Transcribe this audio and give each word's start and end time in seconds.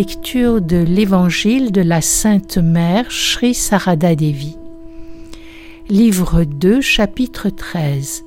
Lecture 0.00 0.62
de 0.62 0.78
l'Évangile 0.78 1.72
de 1.72 1.82
la 1.82 2.00
Sainte 2.00 2.56
Mère 2.56 3.12
Sri 3.12 3.52
Sarada 3.52 4.16
Devi. 4.16 4.56
Livre 5.90 6.44
2, 6.44 6.80
chapitre 6.80 7.50
13. 7.50 8.24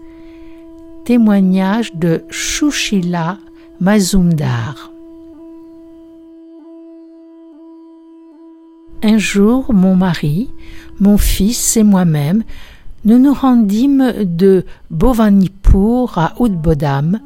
Témoignage 1.03 1.95
de 1.95 2.25
Shushila 2.29 3.39
Mazumdar. 3.81 4.91
Un 9.01 9.17
jour, 9.17 9.73
mon 9.73 9.95
mari, 9.95 10.51
mon 10.99 11.17
fils 11.17 11.75
et 11.75 11.83
moi-même, 11.83 12.43
nous 13.03 13.17
nous 13.17 13.33
rendîmes 13.33 14.13
de 14.19 14.63
Bovanipur 14.91 16.19
à 16.19 16.35
Udbodham 16.39 17.19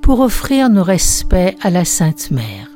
pour 0.00 0.18
offrir 0.18 0.68
nos 0.68 0.82
respects 0.82 1.56
à 1.62 1.70
la 1.70 1.84
Sainte 1.84 2.32
Mère. 2.32 2.71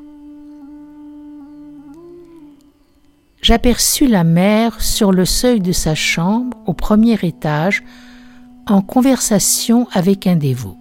J'aperçus 3.46 4.08
la 4.08 4.24
mère 4.24 4.82
sur 4.82 5.12
le 5.12 5.24
seuil 5.24 5.60
de 5.60 5.70
sa 5.70 5.94
chambre 5.94 6.56
au 6.66 6.72
premier 6.72 7.16
étage 7.22 7.84
en 8.66 8.82
conversation 8.82 9.86
avec 9.92 10.26
un 10.26 10.34
dévot. 10.34 10.76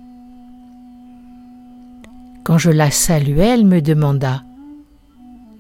Quand 2.43 2.57
je 2.57 2.71
la 2.71 2.89
saluai, 2.89 3.49
elle 3.49 3.67
me 3.67 3.81
demanda 3.83 4.41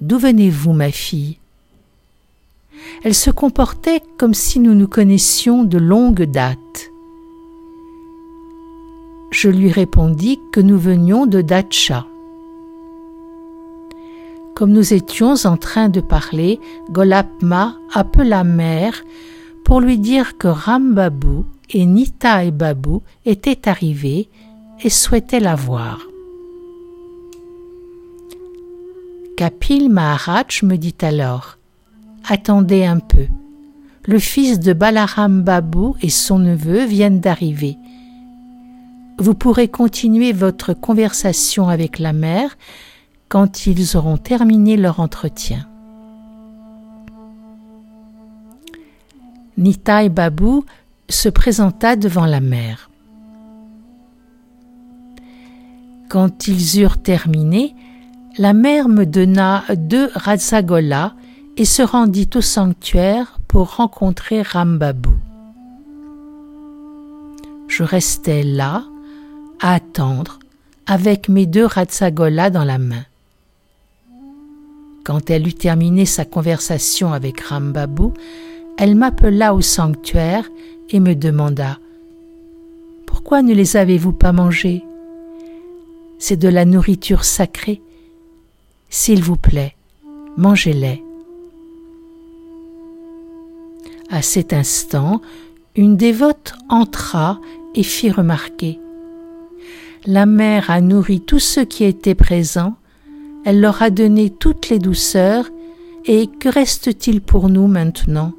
D'où 0.01 0.17
venez-vous, 0.17 0.73
ma 0.73 0.89
fille? 0.89 1.37
Elle 3.03 3.13
se 3.13 3.29
comportait 3.29 4.01
comme 4.17 4.33
si 4.33 4.59
nous 4.59 4.73
nous 4.73 4.87
connaissions 4.87 5.63
de 5.63 5.77
longue 5.77 6.23
date. 6.23 6.89
Je 9.29 9.49
lui 9.49 9.71
répondis 9.71 10.39
que 10.51 10.59
nous 10.59 10.79
venions 10.79 11.27
de 11.27 11.41
Dacha. 11.41 12.07
Comme 14.55 14.71
nous 14.71 14.93
étions 14.93 15.35
en 15.43 15.57
train 15.57 15.89
de 15.89 15.99
parler, 15.99 16.61
Golapma 16.89 17.75
appela 17.93 18.45
mère 18.45 19.03
pour 19.65 19.81
lui 19.81 19.99
dire 19.99 20.37
que 20.37 20.47
Rambabu 20.47 21.43
et 21.71 21.85
Nita 21.85 22.45
et 22.45 22.51
Babu 22.51 22.99
étaient 23.25 23.67
arrivés 23.67 24.29
et 24.81 24.89
souhaitaient 24.89 25.41
la 25.41 25.55
voir. 25.55 25.99
Kapil 29.35 29.89
Maharaj 29.89 30.63
me 30.63 30.77
dit 30.77 30.95
alors 31.01 31.57
Attendez 32.25 32.85
un 32.85 32.99
peu. 32.99 33.27
Le 34.05 34.19
fils 34.19 34.61
de 34.61 34.71
Balaram 34.71 35.41
Babu 35.41 35.97
et 36.01 36.09
son 36.09 36.39
neveu 36.39 36.85
viennent 36.85 37.19
d'arriver. 37.19 37.75
Vous 39.19 39.33
pourrez 39.33 39.67
continuer 39.67 40.31
votre 40.31 40.73
conversation 40.73 41.67
avec 41.67 41.99
la 41.99 42.13
mère 42.13 42.55
quand 43.29 43.65
ils 43.67 43.97
auront 43.97 44.17
terminé 44.17 44.77
leur 44.77 44.99
entretien. 44.99 45.67
Nitai 49.57 50.09
Babu 50.09 50.61
se 51.09 51.29
présenta 51.29 51.95
devant 51.95 52.25
la 52.25 52.41
mère. 52.41 52.89
Quand 56.09 56.47
ils 56.47 56.81
eurent 56.81 57.01
terminé, 57.01 57.75
la 58.37 58.53
mère 58.53 58.89
me 58.89 59.05
donna 59.05 59.63
deux 59.75 60.09
Razagolas 60.13 61.13
et 61.57 61.65
se 61.65 61.81
rendit 61.81 62.29
au 62.35 62.41
sanctuaire 62.41 63.39
pour 63.47 63.77
rencontrer 63.77 64.41
Rambabu. 64.41 65.11
Je 67.67 67.83
restai 67.83 68.43
là, 68.43 68.83
à 69.61 69.73
attendre, 69.73 70.39
avec 70.85 71.29
mes 71.29 71.45
deux 71.45 71.65
Ratsagolas 71.65 72.49
dans 72.49 72.63
la 72.63 72.77
main. 72.77 73.03
Quand 75.05 75.29
elle 75.29 75.47
eut 75.47 75.53
terminé 75.53 76.07
sa 76.07 76.25
conversation 76.25 77.13
avec 77.13 77.39
Rambabu, 77.39 78.09
elle 78.75 78.95
m'appela 78.95 79.53
au 79.53 79.61
sanctuaire 79.61 80.49
et 80.89 80.99
me 80.99 81.13
demanda 81.13 81.77
Pourquoi 83.05 83.43
ne 83.43 83.53
les 83.53 83.77
avez-vous 83.77 84.13
pas 84.13 84.31
mangés 84.31 84.83
C'est 86.17 86.37
de 86.37 86.49
la 86.49 86.65
nourriture 86.65 87.23
sacrée. 87.23 87.83
S'il 88.89 89.21
vous 89.21 89.37
plaît, 89.37 89.75
mangez-les. 90.37 91.03
À 94.09 94.23
cet 94.23 94.53
instant, 94.53 95.21
une 95.75 95.97
dévote 95.97 96.55
entra 96.67 97.39
et 97.75 97.83
fit 97.83 98.09
remarquer 98.09 98.79
La 100.07 100.25
mère 100.25 100.71
a 100.71 100.81
nourri 100.81 101.21
tous 101.21 101.39
ceux 101.39 101.65
qui 101.65 101.83
étaient 101.83 102.15
présents, 102.15 102.75
elle 103.45 103.61
leur 103.61 103.83
a 103.83 103.91
donné 103.91 104.31
toutes 104.31 104.69
les 104.69 104.79
douceurs, 104.79 105.45
et 106.05 106.27
que 106.27 106.49
reste-t-il 106.49 107.21
pour 107.21 107.47
nous 107.47 107.67
maintenant? 107.67 108.33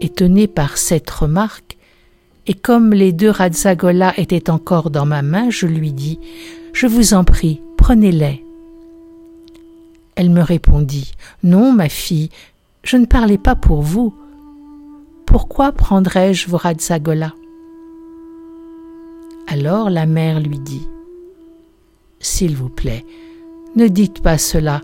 Étonné 0.00 0.46
par 0.46 0.78
cette 0.78 1.10
remarque, 1.10 1.76
et 2.46 2.54
comme 2.54 2.92
les 2.92 3.12
deux 3.12 3.30
Radzagolas 3.30 4.14
étaient 4.16 4.48
encore 4.48 4.90
dans 4.90 5.06
ma 5.06 5.22
main, 5.22 5.50
je 5.50 5.66
lui 5.66 5.92
dis 5.92 6.20
Je 6.72 6.86
vous 6.86 7.14
en 7.14 7.24
prie, 7.24 7.60
prenez-les. 7.76 8.44
Elle 10.14 10.30
me 10.30 10.42
répondit 10.42 11.12
Non, 11.42 11.72
ma 11.72 11.88
fille, 11.88 12.30
je 12.84 12.96
ne 12.96 13.06
parlais 13.06 13.38
pas 13.38 13.56
pour 13.56 13.82
vous. 13.82 14.14
Pourquoi 15.26 15.72
prendrais-je 15.72 16.48
vos 16.48 16.56
Radzagolas 16.56 17.34
Alors 19.48 19.90
la 19.90 20.06
mère 20.06 20.38
lui 20.38 20.60
dit 20.60 20.86
S'il 22.26 22.56
vous 22.56 22.68
plaît, 22.68 23.06
ne 23.76 23.86
dites 23.86 24.20
pas 24.20 24.36
cela. 24.36 24.80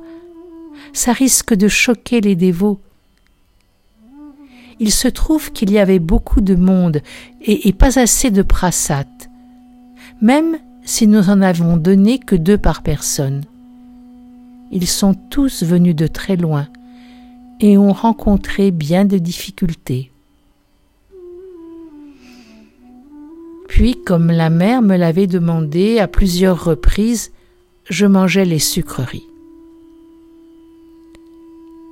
Ça 0.92 1.12
risque 1.12 1.54
de 1.54 1.66
choquer 1.66 2.20
les 2.20 2.36
dévots. 2.36 2.80
Il 4.78 4.92
se 4.92 5.08
trouve 5.08 5.50
qu'il 5.50 5.72
y 5.72 5.80
avait 5.80 5.98
beaucoup 5.98 6.40
de 6.40 6.54
monde 6.54 7.02
et, 7.44 7.72
pas 7.72 7.98
assez 7.98 8.30
de 8.30 8.42
prasat, 8.42 9.08
même 10.20 10.56
si 10.84 11.08
nous 11.08 11.30
en 11.30 11.42
avons 11.42 11.76
donné 11.76 12.20
que 12.20 12.36
deux 12.36 12.58
par 12.58 12.84
personne. 12.84 13.42
Ils 14.70 14.86
sont 14.86 15.14
tous 15.14 15.64
venus 15.64 15.96
de 15.96 16.06
très 16.06 16.36
loin 16.36 16.68
et 17.58 17.76
ont 17.76 17.92
rencontré 17.92 18.70
bien 18.70 19.04
de 19.04 19.18
difficultés. 19.18 20.11
Puis, 23.72 23.94
comme 23.94 24.30
la 24.30 24.50
mère 24.50 24.82
me 24.82 24.98
l'avait 24.98 25.26
demandé 25.26 25.98
à 25.98 26.06
plusieurs 26.06 26.62
reprises, 26.62 27.32
je 27.88 28.04
mangeais 28.04 28.44
les 28.44 28.58
sucreries. 28.58 29.26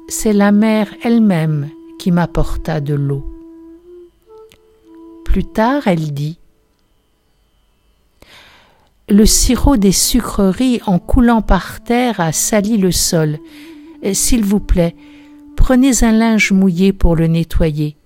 C'est 0.07 0.35
la 0.35 0.53
mère 0.53 0.95
elle-même 1.03 1.71
qui 1.99 2.11
m'apporta 2.11 2.83
de 2.83 2.93
l'eau. 2.93 3.25
Plus 5.25 5.47
tard, 5.47 5.87
elle 5.87 6.13
dit 6.13 6.39
Le 9.09 9.25
sirop 9.25 9.79
des 9.79 9.91
sucreries 9.91 10.83
en 10.85 10.99
coulant 10.99 11.41
par 11.41 11.83
terre 11.83 12.21
a 12.21 12.33
sali 12.33 12.77
le 12.77 12.93
sol. 12.93 13.39
S'il 14.13 14.45
vous 14.45 14.61
plaît, 14.61 14.95
prenez 15.57 16.05
un 16.05 16.13
linge 16.13 16.53
mouillé 16.53 16.93
pour 16.93 17.17
le 17.17 17.27
nettoyer, 17.27 17.97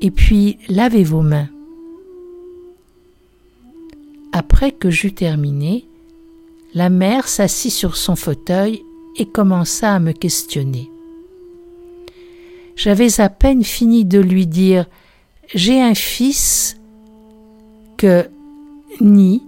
et 0.00 0.10
puis 0.10 0.56
lavez 0.70 1.04
vos 1.04 1.20
mains. 1.20 1.50
Après 4.38 4.70
que 4.70 4.90
j'eus 4.90 5.14
terminé, 5.14 5.88
la 6.74 6.90
mère 6.90 7.26
s'assit 7.26 7.72
sur 7.72 7.96
son 7.96 8.16
fauteuil 8.16 8.82
et 9.16 9.24
commença 9.24 9.94
à 9.94 9.98
me 9.98 10.12
questionner. 10.12 10.90
J'avais 12.76 13.18
à 13.22 13.30
peine 13.30 13.64
fini 13.64 14.04
de 14.04 14.18
lui 14.18 14.46
dire 14.46 14.84
J'ai 15.54 15.80
un 15.80 15.94
fils 15.94 16.76
que 17.96 18.28
Ni 19.00 19.42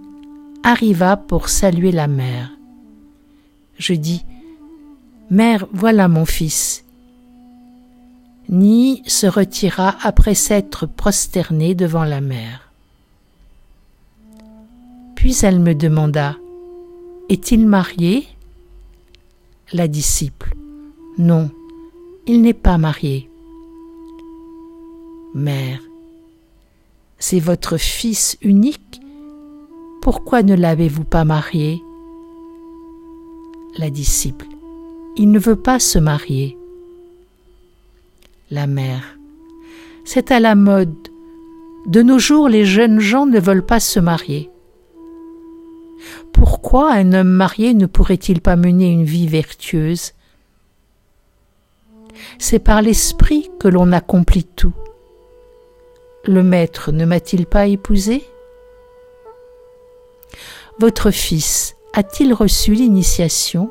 arriva 0.63 1.17
pour 1.17 1.49
saluer 1.49 1.91
la 1.91 2.07
mère. 2.07 2.49
Je 3.77 3.93
dis 3.93 4.25
Mère, 5.29 5.67
voilà 5.71 6.07
mon 6.07 6.25
fils. 6.25 6.83
Ni 8.49 9.03
se 9.05 9.27
retira 9.27 9.97
après 10.01 10.33
s'être 10.33 10.87
prosterné 10.87 11.75
devant 11.75 12.05
la 12.05 12.21
mère. 12.21 12.68
Puis 15.19 15.35
elle 15.43 15.59
me 15.59 15.75
demanda 15.75 16.37
Est-il 17.27 17.67
marié? 17.67 18.25
La 19.73 19.89
disciple 19.89 20.55
Non, 21.17 21.51
il 22.25 22.41
n'est 22.41 22.53
pas 22.53 22.77
marié. 22.77 23.29
Mère, 25.33 25.81
c'est 27.17 27.41
votre 27.41 27.75
fils 27.75 28.37
unique 28.41 29.01
Pourquoi 30.01 30.41
ne 30.41 30.55
l'avez-vous 30.55 31.03
pas 31.03 31.25
marié? 31.25 31.83
La 33.77 33.89
disciple 33.89 34.47
Il 35.17 35.31
ne 35.31 35.39
veut 35.39 35.57
pas 35.57 35.79
se 35.79 35.99
marier 35.99 36.55
la 38.51 38.65
mère. 38.65 39.19
C'est 40.05 40.31
à 40.31 40.39
la 40.39 40.55
mode. 40.55 40.95
De 41.85 42.01
nos 42.01 42.17
jours, 42.17 42.49
les 42.49 42.65
jeunes 42.65 42.99
gens 42.99 43.27
ne 43.27 43.39
veulent 43.39 43.65
pas 43.65 43.79
se 43.79 43.99
marier. 43.99 44.49
Pourquoi 46.39 46.93
un 46.93 47.11
homme 47.11 47.31
marié 47.31 47.73
ne 47.73 47.85
pourrait-il 47.85 48.39
pas 48.39 48.55
mener 48.55 48.89
une 48.89 49.03
vie 49.03 49.27
vertueuse? 49.27 50.13
C'est 52.37 52.59
par 52.59 52.81
l'esprit 52.81 53.51
que 53.59 53.67
l'on 53.67 53.91
accomplit 53.91 54.45
tout. 54.45 54.73
Le 56.23 56.41
maître 56.41 56.93
ne 56.93 57.03
m'a-t-il 57.03 57.45
pas 57.45 57.67
épousé? 57.67 58.23
Votre 60.79 61.11
fils 61.11 61.75
a-t-il 61.93 62.33
reçu 62.33 62.73
l'initiation? 62.73 63.69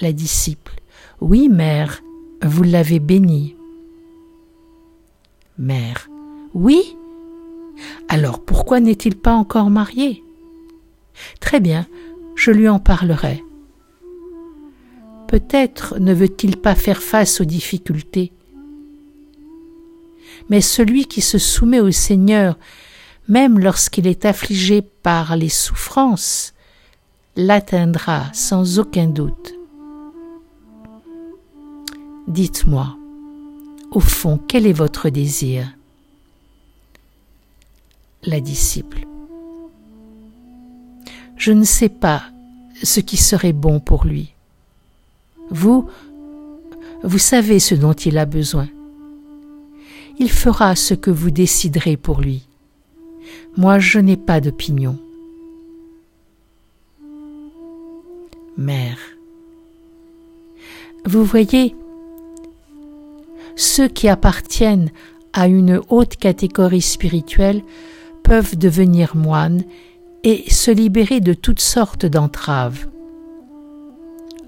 La 0.00 0.12
disciple. 0.12 0.74
Oui, 1.20 1.48
mère, 1.48 2.02
vous 2.42 2.64
l'avez 2.64 2.98
béni. 2.98 3.56
Mère. 5.58 6.08
Oui? 6.54 6.96
Alors 8.08 8.40
pourquoi 8.44 8.80
n'est-il 8.80 9.16
pas 9.16 9.34
encore 9.34 9.70
marié? 9.70 10.23
Très 11.40 11.60
bien, 11.60 11.86
je 12.34 12.50
lui 12.50 12.68
en 12.68 12.78
parlerai. 12.78 13.42
Peut-être 15.28 15.98
ne 15.98 16.12
veut-il 16.12 16.56
pas 16.56 16.74
faire 16.74 17.02
face 17.02 17.40
aux 17.40 17.44
difficultés. 17.44 18.32
Mais 20.50 20.60
celui 20.60 21.06
qui 21.06 21.20
se 21.20 21.38
soumet 21.38 21.80
au 21.80 21.90
Seigneur, 21.90 22.58
même 23.28 23.58
lorsqu'il 23.58 24.06
est 24.06 24.26
affligé 24.26 24.82
par 24.82 25.36
les 25.36 25.48
souffrances, 25.48 26.54
l'atteindra 27.36 28.32
sans 28.32 28.78
aucun 28.78 29.06
doute. 29.06 29.54
Dites-moi, 32.28 32.96
au 33.90 34.00
fond, 34.00 34.38
quel 34.48 34.66
est 34.66 34.72
votre 34.72 35.08
désir? 35.08 35.66
La 38.24 38.40
disciple. 38.40 39.06
Je 41.36 41.52
ne 41.52 41.64
sais 41.64 41.88
pas 41.88 42.22
ce 42.82 43.00
qui 43.00 43.16
serait 43.16 43.52
bon 43.52 43.80
pour 43.80 44.04
lui. 44.04 44.32
Vous, 45.50 45.88
vous 47.02 47.18
savez 47.18 47.58
ce 47.58 47.74
dont 47.74 47.92
il 47.92 48.18
a 48.18 48.26
besoin. 48.26 48.68
Il 50.18 50.30
fera 50.30 50.76
ce 50.76 50.94
que 50.94 51.10
vous 51.10 51.30
déciderez 51.30 51.96
pour 51.96 52.20
lui. 52.20 52.46
Moi, 53.56 53.78
je 53.78 53.98
n'ai 53.98 54.16
pas 54.16 54.40
d'opinion. 54.40 54.98
Mère. 58.56 58.98
Vous 61.04 61.24
voyez, 61.24 61.74
ceux 63.56 63.88
qui 63.88 64.08
appartiennent 64.08 64.90
à 65.32 65.48
une 65.48 65.80
haute 65.88 66.16
catégorie 66.16 66.80
spirituelle 66.80 67.62
peuvent 68.22 68.56
devenir 68.56 69.16
moines 69.16 69.64
et 70.24 70.50
se 70.50 70.70
libérer 70.72 71.20
de 71.20 71.34
toutes 71.34 71.60
sortes 71.60 72.06
d'entraves. 72.06 72.88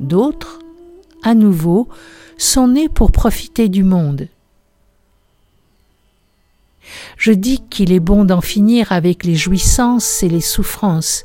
D'autres, 0.01 0.59
à 1.23 1.35
nouveau, 1.35 1.89
sont 2.37 2.69
nés 2.69 2.89
pour 2.89 3.13
profiter 3.13 3.69
du 3.69 3.85
monde. 3.85 4.29
Je 7.17 7.33
dis 7.33 7.63
qu'il 7.69 7.93
est 7.93 8.01
bon 8.01 8.25
d'en 8.25 8.41
finir 8.41 8.91
avec 8.91 9.25
les 9.25 9.37
jouissances 9.37 10.23
et 10.23 10.29
les 10.29 10.41
souffrances, 10.41 11.25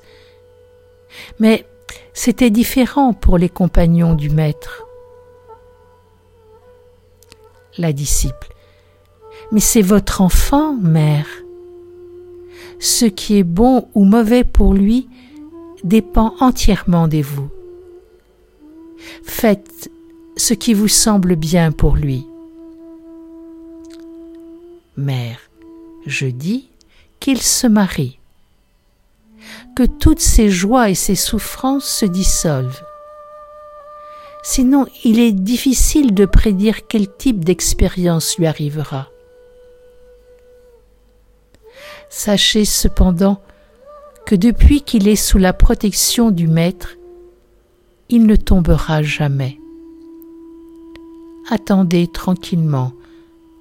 mais 1.39 1.65
c'était 2.13 2.49
différent 2.51 3.13
pour 3.13 3.37
les 3.39 3.49
compagnons 3.49 4.13
du 4.13 4.29
Maître 4.29 4.85
la 7.77 7.93
disciple. 7.93 8.53
Mais 9.51 9.59
c'est 9.59 9.81
votre 9.81 10.21
enfant, 10.21 10.75
mère. 10.75 11.27
Ce 12.81 13.05
qui 13.05 13.37
est 13.37 13.43
bon 13.43 13.87
ou 13.93 14.05
mauvais 14.05 14.43
pour 14.43 14.73
lui 14.73 15.07
dépend 15.83 16.33
entièrement 16.39 17.07
de 17.07 17.21
vous. 17.21 17.47
Faites 19.23 19.91
ce 20.35 20.55
qui 20.55 20.73
vous 20.73 20.87
semble 20.87 21.35
bien 21.35 21.71
pour 21.71 21.95
lui. 21.95 22.25
Mère, 24.97 25.37
je 26.07 26.25
dis 26.25 26.69
qu'il 27.19 27.39
se 27.39 27.67
marie, 27.67 28.17
que 29.75 29.83
toutes 29.83 30.19
ses 30.19 30.49
joies 30.49 30.89
et 30.89 30.95
ses 30.95 31.15
souffrances 31.15 31.85
se 31.85 32.07
dissolvent, 32.07 32.83
Sinon, 34.43 34.87
il 35.03 35.19
est 35.19 35.33
difficile 35.33 36.15
de 36.15 36.25
prédire 36.25 36.87
quel 36.87 37.07
type 37.15 37.45
d'expérience 37.45 38.39
lui 38.39 38.47
arrivera. 38.47 39.07
Sachez 42.13 42.65
cependant 42.65 43.41
que 44.25 44.35
depuis 44.35 44.81
qu'il 44.81 45.07
est 45.07 45.15
sous 45.15 45.37
la 45.37 45.53
protection 45.53 46.29
du 46.29 46.45
Maître, 46.45 46.97
il 48.09 48.25
ne 48.25 48.35
tombera 48.35 49.01
jamais. 49.01 49.57
Attendez 51.49 52.07
tranquillement 52.07 52.91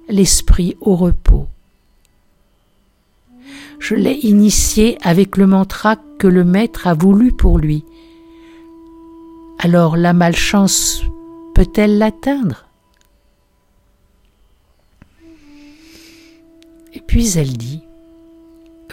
l'esprit 0.09 0.75
au 0.81 0.97
repos. 0.97 1.47
Je 3.79 3.95
l'ai 3.95 4.15
initié 4.15 4.97
avec 5.01 5.37
le 5.37 5.47
mantra 5.47 5.95
que 6.19 6.27
le 6.27 6.43
Maître 6.43 6.87
a 6.87 6.93
voulu 6.93 7.31
pour 7.31 7.57
lui, 7.57 7.85
alors 9.59 9.95
la 9.95 10.11
malchance 10.11 11.03
peut-elle 11.55 11.97
l'atteindre? 11.97 12.65
Et 16.93 16.99
puis 16.99 17.37
elle 17.37 17.55
dit, 17.55 17.81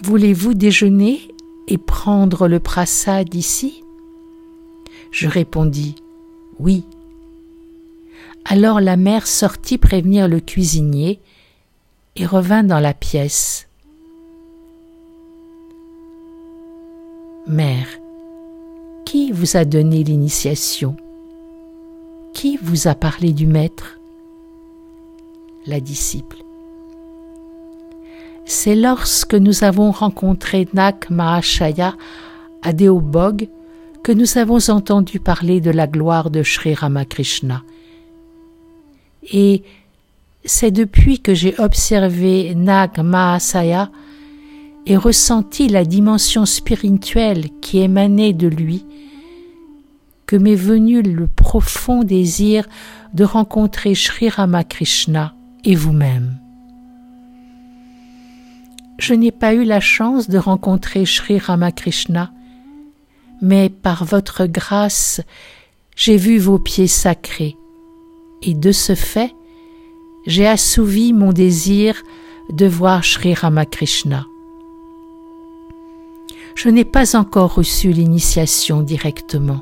Voulez-vous 0.02 0.54
déjeuner 0.54 1.20
et 1.66 1.76
prendre 1.76 2.46
le 2.46 2.60
prasad 2.60 3.34
ici? 3.34 3.82
Je 5.10 5.28
répondis, 5.28 5.96
Oui. 6.58 6.84
Alors 8.44 8.80
la 8.80 8.96
mère 8.96 9.26
sortit 9.26 9.78
prévenir 9.78 10.28
le 10.28 10.40
cuisinier 10.40 11.20
et 12.16 12.26
revint 12.26 12.64
dans 12.64 12.80
la 12.80 12.94
pièce. 12.94 13.68
Mère, 17.46 17.88
qui 19.04 19.32
vous 19.32 19.56
a 19.56 19.64
donné 19.64 20.04
l'initiation? 20.04 20.96
Qui 22.34 22.56
vous 22.56 22.88
a 22.88 22.94
parlé 22.94 23.32
du 23.32 23.46
Maître? 23.46 23.98
La 25.66 25.80
disciple. 25.80 26.47
C'est 28.50 28.74
lorsque 28.74 29.34
nous 29.34 29.62
avons 29.62 29.90
rencontré 29.90 30.66
Nak 30.72 31.10
Mahashaya 31.10 31.94
à 32.62 32.72
Deobog 32.72 33.46
que 34.02 34.10
nous 34.10 34.38
avons 34.38 34.70
entendu 34.70 35.20
parler 35.20 35.60
de 35.60 35.70
la 35.70 35.86
gloire 35.86 36.30
de 36.30 36.42
Sri 36.42 36.72
Ramakrishna. 36.72 37.62
Et 39.30 39.64
c'est 40.46 40.70
depuis 40.70 41.20
que 41.20 41.34
j'ai 41.34 41.60
observé 41.60 42.54
Nag 42.54 42.98
Mahasaya 43.02 43.90
et 44.86 44.96
ressenti 44.96 45.68
la 45.68 45.84
dimension 45.84 46.46
spirituelle 46.46 47.50
qui 47.60 47.80
émanait 47.80 48.32
de 48.32 48.48
lui, 48.48 48.86
que 50.24 50.36
m'est 50.36 50.54
venu 50.54 51.02
le 51.02 51.26
profond 51.26 52.02
désir 52.02 52.66
de 53.12 53.24
rencontrer 53.24 53.94
Sri 53.94 54.30
Ramakrishna 54.30 55.34
et 55.64 55.74
vous-même. 55.74 56.38
Je 58.98 59.14
n'ai 59.14 59.32
pas 59.32 59.54
eu 59.54 59.64
la 59.64 59.80
chance 59.80 60.28
de 60.28 60.38
rencontrer 60.38 61.06
Sri 61.06 61.38
Ramakrishna, 61.38 62.32
mais 63.40 63.68
par 63.68 64.04
votre 64.04 64.46
grâce, 64.46 65.20
j'ai 65.96 66.16
vu 66.16 66.38
vos 66.38 66.58
pieds 66.58 66.88
sacrés, 66.88 67.56
et 68.42 68.54
de 68.54 68.72
ce 68.72 68.94
fait, 68.94 69.34
j'ai 70.26 70.46
assouvi 70.46 71.12
mon 71.12 71.32
désir 71.32 72.02
de 72.50 72.66
voir 72.66 73.04
Sri 73.04 73.34
Ramakrishna 73.34 74.26
je 76.58 76.68
n'ai 76.68 76.84
pas 76.84 77.14
encore 77.14 77.54
reçu 77.54 77.92
l'initiation 77.92 78.82
directement. 78.82 79.60